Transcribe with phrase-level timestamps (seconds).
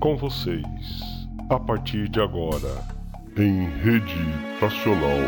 [0.00, 2.84] Com vocês, a partir de agora,
[3.36, 4.22] em rede
[4.60, 5.18] nacional,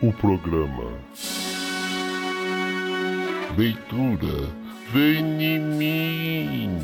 [0.00, 0.92] o programa
[3.58, 4.48] Leitura
[4.92, 6.78] Vem em mim.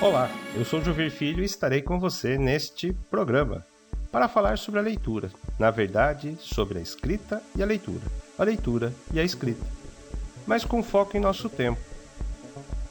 [0.00, 3.64] Olá, eu sou Juvir Filho e estarei com você neste programa
[4.14, 5.28] para falar sobre a leitura.
[5.58, 8.02] Na verdade, sobre a escrita e a leitura.
[8.38, 9.66] A leitura e a escrita.
[10.46, 11.80] Mas com foco em nosso tempo.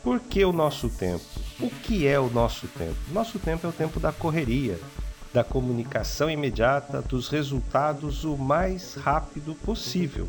[0.03, 1.23] Por que o nosso tempo?
[1.61, 2.97] O que é o nosso tempo?
[3.13, 4.77] Nosso tempo é o tempo da correria,
[5.33, 10.27] da comunicação imediata, dos resultados o mais rápido possível.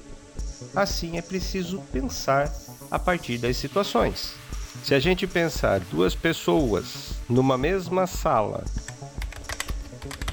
[0.77, 2.49] Assim é preciso pensar
[2.89, 4.37] a partir das situações.
[4.85, 8.63] Se a gente pensar duas pessoas numa mesma sala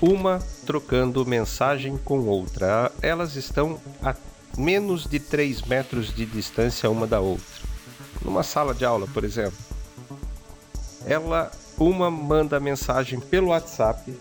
[0.01, 2.91] uma trocando mensagem com outra.
[3.01, 4.15] Elas estão a
[4.57, 7.45] menos de 3 metros de distância uma da outra.
[8.23, 9.57] Numa sala de aula, por exemplo.
[11.05, 14.13] Ela uma manda mensagem pelo WhatsApp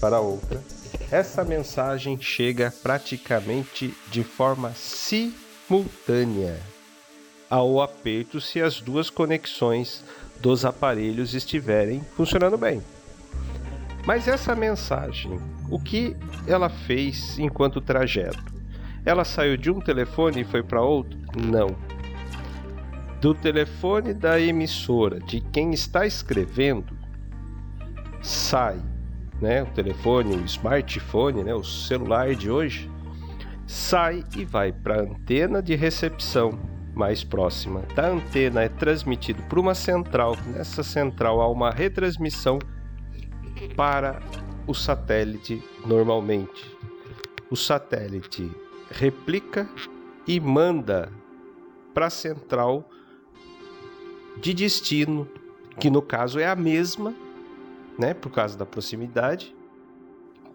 [0.00, 0.62] para a outra.
[1.10, 6.60] Essa mensagem chega praticamente de forma simultânea
[7.48, 10.04] ao aperto se as duas conexões
[10.40, 12.82] dos aparelhos estiverem funcionando bem.
[14.06, 16.16] Mas essa mensagem, o que
[16.46, 18.54] ela fez enquanto trajeto?
[19.04, 21.18] Ela saiu de um telefone e foi para outro?
[21.36, 21.74] Não.
[23.20, 26.96] Do telefone da emissora, de quem está escrevendo,
[28.22, 28.78] sai,
[29.40, 32.90] né, o telefone, o smartphone, né, o celular de hoje,
[33.66, 36.58] sai e vai para a antena de recepção
[36.94, 37.82] mais próxima.
[37.94, 40.36] Da antena é transmitido para uma central.
[40.46, 42.58] Nessa central há uma retransmissão
[43.76, 44.20] para
[44.66, 46.76] o satélite normalmente.
[47.50, 48.50] O satélite
[48.90, 49.68] replica
[50.26, 51.12] e manda
[51.92, 52.88] para a central
[54.36, 55.28] de destino,
[55.78, 57.14] que no caso é a mesma,
[57.98, 59.54] né, por causa da proximidade.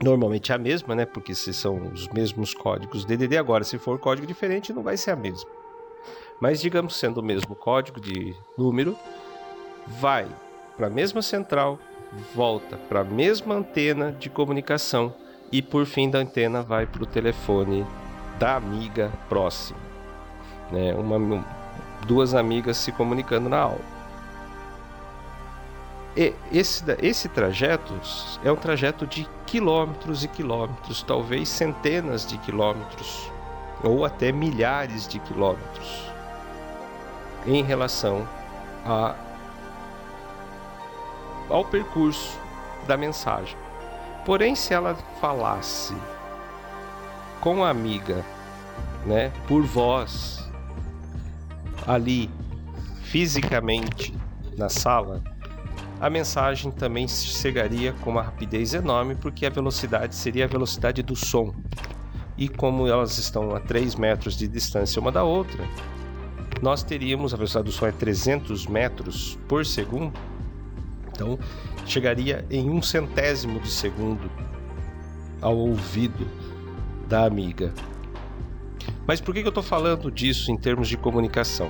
[0.03, 3.99] Normalmente é a mesma, né, porque se são os mesmos códigos DDD agora, se for
[3.99, 5.49] código diferente, não vai ser a mesma.
[6.41, 8.97] Mas digamos sendo o mesmo código de número,
[9.87, 10.27] vai
[10.77, 11.79] para a mesma central
[12.33, 15.13] volta para a mesma antena de comunicação
[15.51, 17.85] e por fim da antena vai para o telefone
[18.37, 19.79] da amiga próxima.
[20.71, 20.93] Né?
[20.93, 21.45] Uma,
[22.05, 23.99] duas amigas se comunicando na aula.
[26.15, 27.93] E esse, esse trajeto
[28.43, 33.31] é um trajeto de quilômetros e quilômetros, talvez centenas de quilômetros,
[33.83, 36.03] ou até milhares de quilômetros,
[37.45, 38.27] em relação
[38.85, 39.15] a
[41.49, 42.37] ao percurso
[42.87, 43.57] da mensagem.
[44.25, 45.95] Porém, se ela falasse
[47.41, 48.23] com a amiga,
[49.05, 50.49] né, por voz,
[51.87, 52.29] ali
[53.01, 54.13] fisicamente
[54.57, 55.23] na sala,
[55.99, 61.15] a mensagem também chegaria com uma rapidez enorme, porque a velocidade seria a velocidade do
[61.15, 61.53] som.
[62.37, 65.61] E como elas estão a 3 metros de distância uma da outra,
[66.61, 70.13] nós teríamos a velocidade do som é 300 metros por segundo,
[71.19, 71.37] então,
[71.85, 74.31] chegaria em um centésimo de segundo
[75.41, 76.25] ao ouvido
[77.07, 77.73] da amiga.
[79.05, 81.69] Mas por que eu estou falando disso em termos de comunicação?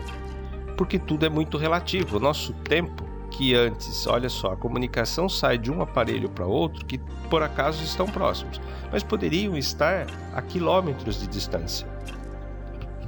[0.78, 2.18] Porque tudo é muito relativo.
[2.18, 6.86] O nosso tempo, que antes, olha só, a comunicação sai de um aparelho para outro
[6.86, 7.00] que
[7.30, 8.62] por acaso estão próximos,
[8.92, 11.88] mas poderiam estar a quilômetros de distância,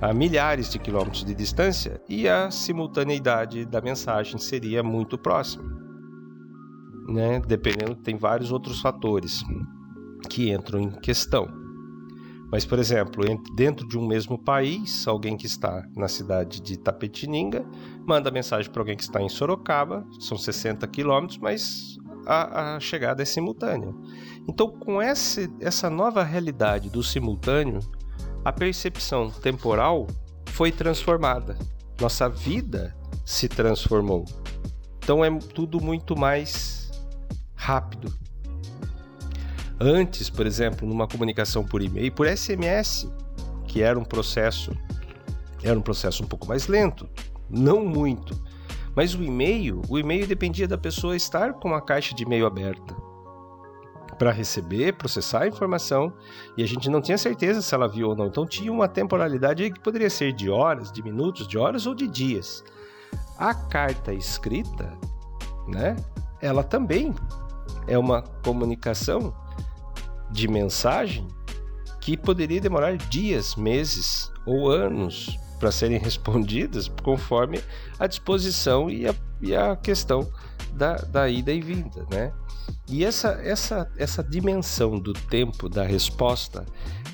[0.01, 5.90] a milhares de quilômetros de distância, e a simultaneidade da mensagem seria muito próxima
[7.07, 7.39] né?
[7.45, 9.43] Dependendo, tem vários outros fatores
[10.29, 11.47] que entram em questão.
[12.51, 13.23] Mas, por exemplo,
[13.55, 17.65] dentro de um mesmo país, alguém que está na cidade de Tapetininga
[18.05, 23.21] manda mensagem para alguém que está em Sorocaba, são 60 quilômetros, mas a, a, chegada
[23.21, 23.93] é simultânea.
[24.49, 27.79] Então, com esse, essa nova realidade do simultâneo,
[28.43, 30.07] a percepção temporal
[30.47, 31.57] foi transformada.
[32.01, 32.93] Nossa vida
[33.23, 34.25] se transformou.
[34.97, 36.80] Então, é tudo muito mais
[37.61, 38.11] rápido.
[39.79, 43.07] Antes, por exemplo, numa comunicação por e-mail, por SMS,
[43.67, 44.75] que era um processo
[45.63, 47.07] era um processo um pouco mais lento,
[47.47, 48.35] não muito.
[48.95, 52.95] Mas o e-mail, o e-mail dependia da pessoa estar com a caixa de e-mail aberta
[54.17, 56.13] para receber, processar a informação,
[56.57, 58.25] e a gente não tinha certeza se ela viu ou não.
[58.25, 62.07] Então tinha uma temporalidade que poderia ser de horas, de minutos, de horas ou de
[62.07, 62.63] dias.
[63.37, 64.91] A carta escrita,
[65.67, 65.95] né?
[66.41, 67.13] Ela também
[67.87, 69.33] é uma comunicação
[70.31, 71.27] de mensagem
[71.99, 77.61] que poderia demorar dias, meses ou anos para serem respondidas conforme
[77.99, 80.27] a disposição e a, e a questão
[80.73, 82.33] da, da ida e vinda, né?
[82.89, 86.65] E essa, essa, essa dimensão do tempo da resposta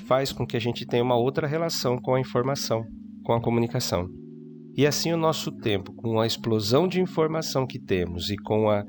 [0.06, 2.84] faz com que a gente tenha uma outra relação com a informação,
[3.24, 4.08] com a comunicação.
[4.76, 8.84] E assim o nosso tempo, com a explosão de informação que temos e com a,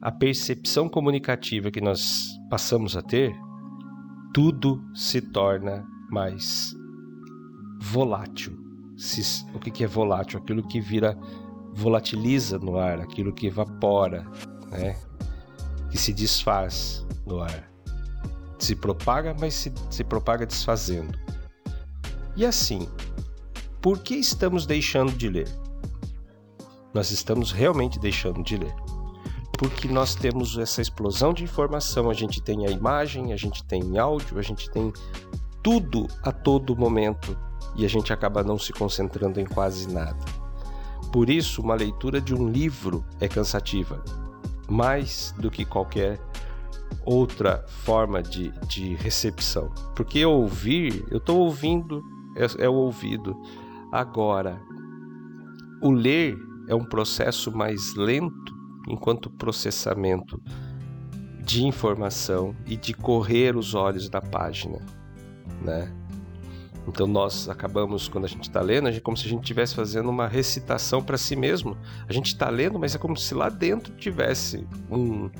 [0.00, 3.34] a percepção comunicativa que nós passamos a ter,
[4.32, 6.74] tudo se torna mais
[7.80, 8.56] volátil.
[9.54, 10.38] O que, que é volátil?
[10.38, 11.18] Aquilo que vira
[11.74, 14.26] volatiliza no ar, aquilo que evapora,
[14.70, 14.96] né?
[15.90, 17.68] que se desfaz no ar.
[18.58, 21.16] Se propaga, mas se, se propaga desfazendo.
[22.36, 22.88] E assim,
[23.80, 25.48] por que estamos deixando de ler?
[26.92, 28.74] Nós estamos realmente deixando de ler.
[29.58, 33.98] Porque nós temos essa explosão de informação, a gente tem a imagem, a gente tem
[33.98, 34.92] áudio, a gente tem
[35.60, 37.36] tudo a todo momento
[37.76, 40.24] e a gente acaba não se concentrando em quase nada.
[41.12, 44.00] Por isso, uma leitura de um livro é cansativa,
[44.68, 46.20] mais do que qualquer
[47.04, 49.72] outra forma de, de recepção.
[49.96, 52.04] Porque ouvir, eu estou ouvindo,
[52.36, 53.36] é, é o ouvido.
[53.90, 54.60] Agora,
[55.82, 56.38] o ler
[56.68, 58.57] é um processo mais lento
[58.88, 60.40] enquanto processamento
[61.40, 64.80] de informação e de correr os olhos da página,
[65.62, 65.92] né?
[66.86, 70.08] Então nós acabamos, quando a gente está lendo, é como se a gente estivesse fazendo
[70.08, 71.76] uma recitação para si mesmo.
[72.08, 75.30] A gente está lendo, mas é como se lá dentro tivesse um,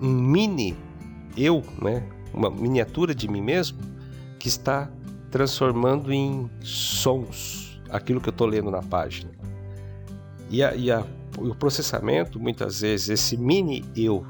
[0.00, 0.74] um mini
[1.36, 2.08] eu, né?
[2.32, 3.78] uma miniatura de mim mesmo,
[4.38, 4.90] que está
[5.30, 9.30] transformando em sons aquilo que eu estou lendo na página.
[10.48, 11.04] E, a, e a,
[11.38, 14.26] o processamento, muitas vezes, esse mini eu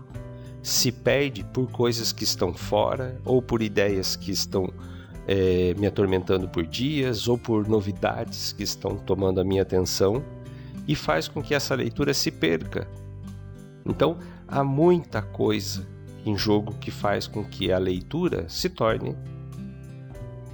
[0.63, 4.73] se perde por coisas que estão fora ou por ideias que estão
[5.27, 10.25] é, me atormentando por dias ou por novidades que estão tomando a minha atenção
[10.87, 12.89] e faz com que essa leitura se perca.
[13.85, 15.87] Então, há muita coisa
[16.25, 19.17] em jogo que faz com que a leitura se torne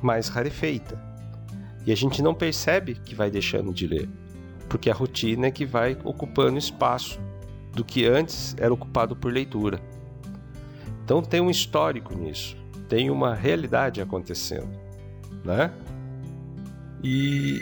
[0.02, 1.00] mais rarefeita.
[1.86, 4.08] E a gente não percebe que vai deixando de ler,
[4.72, 7.20] porque a rotina é que vai ocupando espaço
[7.72, 9.78] do que antes era ocupado por leitura.
[11.04, 12.60] Então tem um histórico nisso
[12.92, 14.78] tem uma realidade acontecendo,
[15.42, 15.72] né?
[17.02, 17.58] E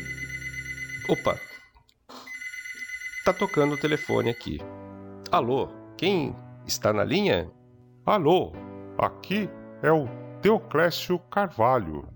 [1.09, 1.39] opa,
[3.25, 4.59] tá tocando o telefone aqui.
[5.31, 6.35] Alô, quem
[6.67, 7.49] está na linha?
[8.05, 8.53] Alô,
[8.99, 9.49] aqui
[9.85, 10.09] é o
[10.43, 12.09] Deoclésio Carvalho.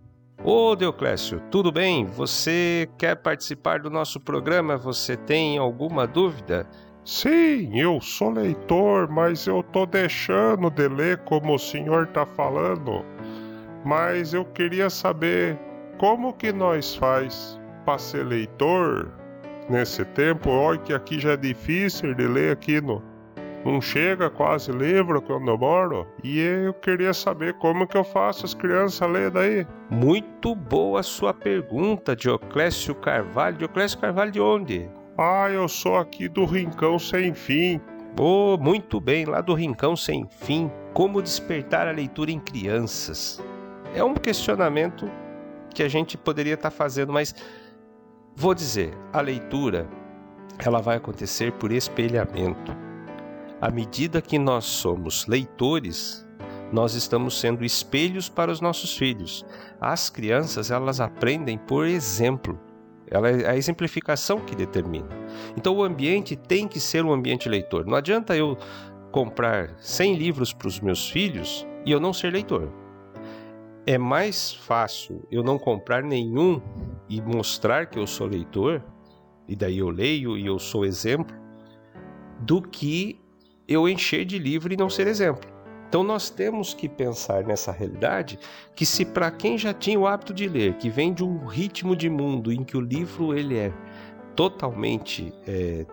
[0.46, 2.04] Ô Deoclésio, tudo bem?
[2.04, 4.76] Você quer participar do nosso programa?
[4.76, 6.68] Você tem alguma dúvida?
[7.02, 13.02] Sim, eu sou leitor, mas eu tô deixando de ler como o senhor tá falando.
[13.86, 15.58] Mas eu queria saber
[15.96, 19.10] como que nós faz para ser leitor
[19.70, 20.50] nesse tempo.
[20.50, 23.02] Olha que aqui já é difícil de ler aqui no
[23.64, 26.06] não chega quase livro quando eu moro.
[26.22, 29.66] E eu queria saber como que eu faço as crianças ler daí.
[29.90, 33.56] Muito boa sua pergunta, Dioclésio Carvalho.
[33.56, 34.90] Dioclésio Carvalho de onde?
[35.16, 37.80] Ah, eu sou aqui do Rincão Sem Fim.
[38.18, 40.70] Oh, muito bem, lá do Rincão Sem Fim.
[40.92, 43.42] Como despertar a leitura em crianças?
[43.94, 45.10] É um questionamento
[45.74, 47.34] que a gente poderia estar fazendo, mas
[48.36, 49.88] vou dizer, a leitura
[50.58, 52.76] ela vai acontecer por espelhamento.
[53.64, 56.22] À medida que nós somos leitores,
[56.70, 59.42] nós estamos sendo espelhos para os nossos filhos.
[59.80, 62.60] As crianças, elas aprendem por exemplo.
[63.10, 65.08] Ela é a exemplificação que determina.
[65.56, 67.86] Então o ambiente tem que ser um ambiente leitor.
[67.86, 68.58] Não adianta eu
[69.10, 72.70] comprar 100 livros para os meus filhos e eu não ser leitor.
[73.86, 76.60] É mais fácil eu não comprar nenhum
[77.08, 78.84] e mostrar que eu sou leitor,
[79.48, 81.34] e daí eu leio e eu sou exemplo,
[82.40, 83.23] do que
[83.68, 85.48] eu encher de livro e não ser exemplo.
[85.88, 88.38] Então nós temos que pensar nessa realidade
[88.74, 91.94] que se para quem já tinha o hábito de ler, que vem de um ritmo
[91.94, 93.72] de mundo em que o livro ele é
[94.34, 95.86] totalmente é,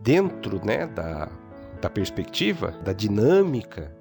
[0.00, 1.28] dentro né, da,
[1.80, 3.92] da perspectiva, da dinâmica,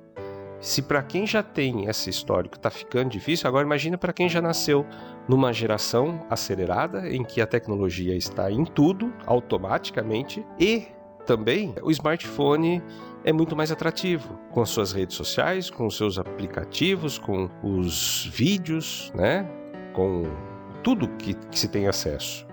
[0.59, 4.41] se para quem já tem esse histórico está ficando difícil, agora imagina para quem já
[4.41, 4.85] nasceu
[5.27, 10.87] numa geração acelerada em que a tecnologia está em tudo automaticamente e
[11.25, 12.81] também o smartphone
[13.23, 18.29] é muito mais atrativo com as suas redes sociais, com os seus aplicativos, com os
[18.31, 19.49] vídeos, né?
[19.93, 20.23] Com
[20.83, 22.45] tudo que, que se tem acesso.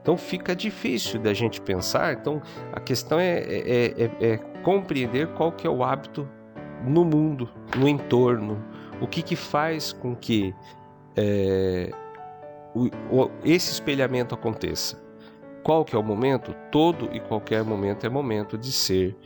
[0.00, 2.12] Então fica difícil da gente pensar.
[2.12, 2.40] Então
[2.72, 6.28] a questão é, é, é, é compreender qual que é o hábito
[6.84, 8.64] no mundo, no entorno,
[9.00, 10.54] o que, que faz com que
[11.16, 11.90] é,
[12.74, 15.05] o, o, esse espelhamento aconteça.
[15.66, 16.54] Qual que é o momento?
[16.70, 19.16] Todo e qualquer momento é momento de ser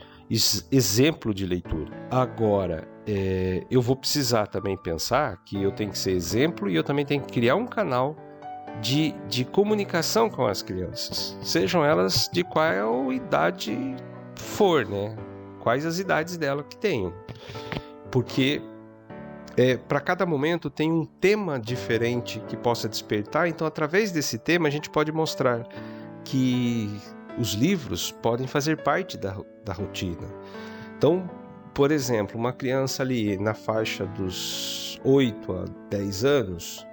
[0.71, 1.91] exemplo de leitura.
[2.09, 6.83] Agora, é, eu vou precisar também pensar que eu tenho que ser exemplo e eu
[6.83, 8.15] também tenho que criar um canal
[8.81, 13.95] de, de comunicação com as crianças, sejam elas de qual idade
[14.35, 15.15] for, né?
[15.59, 17.13] Quais as idades dela que tenham.
[18.09, 18.63] Porque
[19.55, 24.67] é, para cada momento tem um tema diferente que possa despertar, então através desse tema
[24.67, 25.67] a gente pode mostrar
[26.23, 26.89] que
[27.37, 30.27] os livros podem fazer parte da, da rotina.
[30.97, 31.29] Então,
[31.73, 36.87] por exemplo, uma criança ali na faixa dos 8 a 10 anos,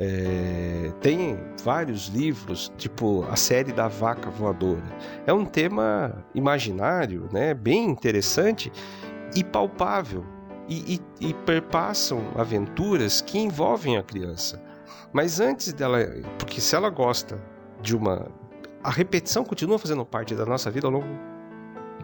[0.00, 4.84] é, tem vários livros, tipo a série da vaca voadora.
[5.26, 8.70] É um tema imaginário, né, bem interessante
[9.34, 10.24] e palpável,
[10.68, 14.62] e, e, e perpassam aventuras que envolvem a criança.
[15.12, 15.98] Mas antes dela,
[16.38, 17.42] porque se ela gosta
[17.80, 18.30] de uma.
[18.82, 21.08] A repetição continua fazendo parte da nossa vida ao longo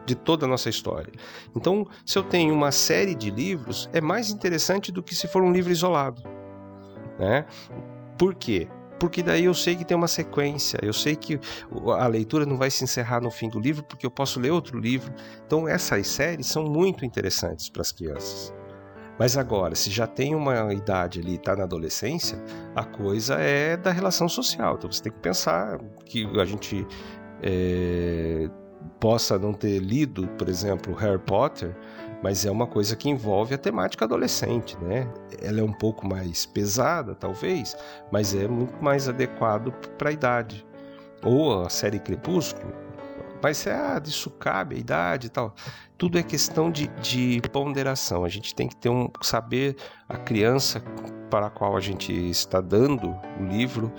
[0.05, 1.13] de toda a nossa história.
[1.57, 5.43] Então, se eu tenho uma série de livros, é mais interessante do que se for
[5.43, 6.23] um livro isolado.
[7.19, 7.47] Né?
[8.19, 8.69] Por quê?
[8.99, 11.39] Porque daí eu sei que tem uma sequência, eu sei que
[11.99, 14.79] a leitura não vai se encerrar no fim do livro, porque eu posso ler outro
[14.79, 15.13] livro.
[15.47, 18.53] Então, essas séries são muito interessantes para as crianças.
[19.19, 22.43] Mas agora, se já tem uma idade ali, está na adolescência,
[22.75, 24.75] a coisa é da relação social.
[24.75, 26.87] Então você tem que pensar que a gente
[27.43, 28.49] é,
[28.99, 31.77] possa não ter lido, por exemplo, Harry Potter,
[32.23, 35.07] mas é uma coisa que envolve a temática adolescente, né?
[35.43, 37.77] Ela é um pouco mais pesada, talvez,
[38.11, 40.67] mas é muito mais adequado para a idade.
[41.23, 42.73] Ou a série Crepúsculo,
[43.45, 45.55] mas é, ah, isso cabe, a idade e tal.
[45.99, 48.25] Tudo é questão de, de ponderação.
[48.25, 49.77] A gente tem que ter um saber
[50.09, 50.81] a criança
[51.29, 53.93] para a qual a gente está dando o livro,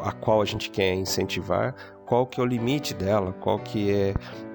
[0.00, 1.74] a qual a gente quer incentivar,
[2.06, 4.14] qual que é o limite dela, qual que é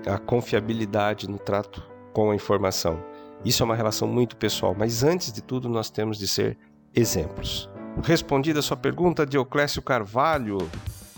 [0.09, 3.03] a confiabilidade no trato com a informação.
[3.43, 6.57] Isso é uma relação muito pessoal, mas antes de tudo nós temos de ser
[6.95, 7.69] exemplos.
[8.01, 10.59] Respondida a sua pergunta, Dioclésio Carvalho,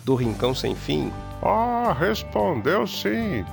[0.05, 1.11] do Rincão Sem Fim.
[1.41, 3.43] Ah, respondeu sim.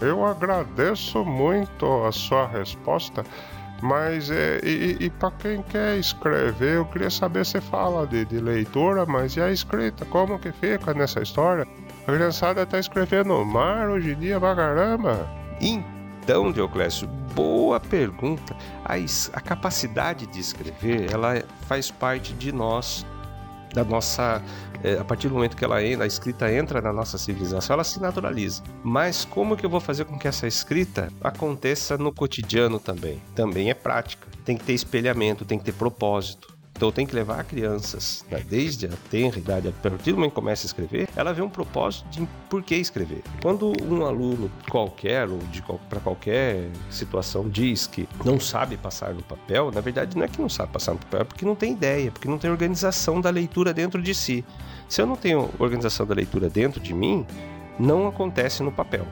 [0.00, 3.24] Eu agradeço muito a sua resposta.
[3.82, 8.38] Mas é, e, e para quem quer escrever, eu queria saber se fala de, de
[8.38, 10.04] leitura, mas e a escrita?
[10.06, 11.66] Como que fica nessa história?
[12.06, 15.28] A criançada tá escrevendo no mar hoje em dia pra caramba.
[15.60, 18.56] Então, Dioclésio, boa pergunta.
[18.84, 23.04] A, a capacidade de escrever, ela faz parte de nós,
[23.74, 24.40] da nossa.
[24.82, 28.00] É, a partir do momento que ela a escrita entra na nossa civilização, ela se
[28.00, 28.62] naturaliza.
[28.82, 33.20] Mas como que eu vou fazer com que essa escrita aconteça no cotidiano também?
[33.34, 34.28] Também é prática.
[34.44, 36.53] Tem que ter espelhamento, tem que ter propósito.
[36.76, 40.34] Então tem que levar crianças, né, desde a tenra idade, a partir do momento que
[40.34, 43.22] começa a escrever, ela vê um propósito de por que escrever.
[43.40, 45.38] Quando um aluno qualquer ou
[45.88, 50.40] para qualquer situação diz que não sabe passar no papel, na verdade não é que
[50.40, 53.30] não sabe passar no papel, é porque não tem ideia, porque não tem organização da
[53.30, 54.44] leitura dentro de si.
[54.88, 57.24] Se eu não tenho organização da leitura dentro de mim,
[57.78, 59.06] não acontece no papel.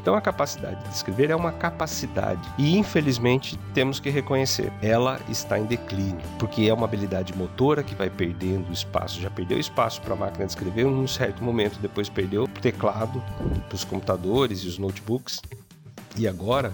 [0.00, 5.58] Então a capacidade de escrever é uma capacidade e infelizmente temos que reconhecer, ela está
[5.58, 9.20] em declínio, porque é uma habilidade motora que vai perdendo espaço.
[9.20, 12.48] Já perdeu espaço para a máquina de escrever em um certo momento, depois perdeu o
[12.48, 13.22] teclado
[13.66, 15.40] para os computadores e os notebooks.
[16.16, 16.72] E agora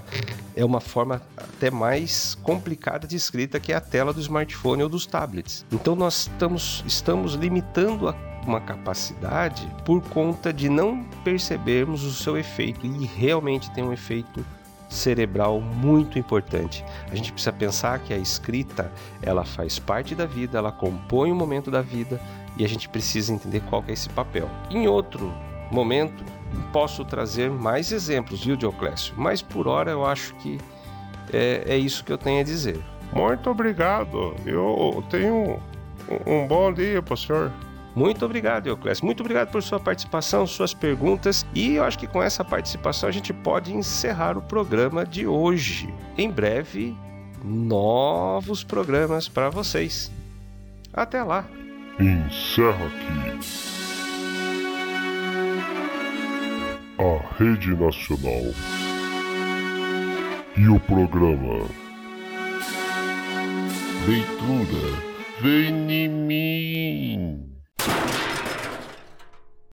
[0.54, 4.88] é uma forma até mais complicada de escrita que é a tela do smartphone ou
[4.88, 5.64] dos tablets.
[5.72, 8.12] Então nós estamos, estamos limitando a
[8.47, 14.44] uma capacidade por conta de não percebermos o seu efeito e realmente tem um efeito
[14.88, 16.85] cerebral muito importante.
[17.11, 18.92] A gente precisa pensar que a escrita,
[19.23, 22.20] ela faz parte da vida, ela compõe o momento da vida
[22.56, 24.50] e a gente precisa entender qual é esse papel.
[24.68, 25.32] Em outro
[25.70, 26.25] momento,
[26.73, 29.14] posso trazer mais exemplos, viu, Dioclésio?
[29.16, 30.59] Mas por hora eu acho que
[31.32, 32.82] é, é isso que eu tenho a dizer.
[33.12, 34.35] Muito obrigado.
[34.44, 35.61] Eu tenho
[36.26, 37.52] um, bom dia para o senhor.
[37.94, 39.04] Muito obrigado, Euclésio.
[39.04, 41.44] Muito obrigado por sua participação, suas perguntas.
[41.54, 45.92] E eu acho que com essa participação a gente pode encerrar o programa de hoje.
[46.16, 46.97] Em breve,
[47.44, 50.11] novos programas para vocês.
[50.92, 51.44] Até lá.
[51.99, 53.70] Encerra aqui.
[56.99, 58.54] A Rede Nacional
[60.56, 61.66] e o programa
[64.06, 67.50] Leitura Vem em mim.
[67.87, 68.29] You